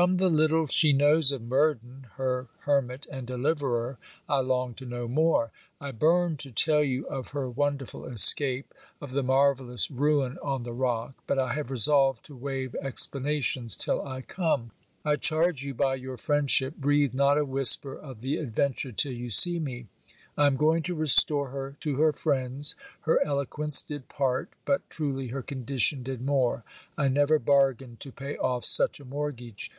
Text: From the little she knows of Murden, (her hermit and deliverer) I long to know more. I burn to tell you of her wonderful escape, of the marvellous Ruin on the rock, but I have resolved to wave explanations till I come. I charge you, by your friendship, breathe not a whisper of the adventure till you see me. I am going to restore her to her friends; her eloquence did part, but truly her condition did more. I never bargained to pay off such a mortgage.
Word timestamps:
From 0.00 0.16
the 0.16 0.30
little 0.30 0.66
she 0.68 0.94
knows 0.94 1.32
of 1.32 1.42
Murden, 1.42 2.06
(her 2.14 2.46
hermit 2.60 3.06
and 3.10 3.26
deliverer) 3.26 3.98
I 4.26 4.38
long 4.40 4.72
to 4.76 4.86
know 4.86 5.06
more. 5.06 5.50
I 5.82 5.90
burn 5.90 6.38
to 6.38 6.50
tell 6.50 6.82
you 6.82 7.06
of 7.08 7.28
her 7.32 7.46
wonderful 7.50 8.06
escape, 8.06 8.72
of 9.02 9.12
the 9.12 9.22
marvellous 9.22 9.90
Ruin 9.90 10.38
on 10.42 10.62
the 10.62 10.72
rock, 10.72 11.12
but 11.26 11.38
I 11.38 11.52
have 11.52 11.70
resolved 11.70 12.24
to 12.24 12.34
wave 12.34 12.74
explanations 12.76 13.76
till 13.76 14.00
I 14.02 14.22
come. 14.22 14.70
I 15.04 15.16
charge 15.16 15.62
you, 15.62 15.74
by 15.74 15.96
your 15.96 16.16
friendship, 16.16 16.76
breathe 16.76 17.12
not 17.12 17.36
a 17.36 17.44
whisper 17.44 17.94
of 17.94 18.22
the 18.22 18.38
adventure 18.38 18.92
till 18.92 19.12
you 19.12 19.28
see 19.28 19.58
me. 19.60 19.88
I 20.38 20.46
am 20.46 20.56
going 20.56 20.82
to 20.84 20.94
restore 20.94 21.50
her 21.50 21.76
to 21.80 21.96
her 21.96 22.14
friends; 22.14 22.76
her 23.02 23.22
eloquence 23.22 23.82
did 23.82 24.08
part, 24.08 24.48
but 24.64 24.88
truly 24.88 25.26
her 25.26 25.42
condition 25.42 26.02
did 26.02 26.22
more. 26.22 26.64
I 26.96 27.08
never 27.08 27.38
bargained 27.38 28.00
to 28.00 28.10
pay 28.10 28.38
off 28.38 28.64
such 28.64 28.98
a 28.98 29.04
mortgage. 29.04 29.68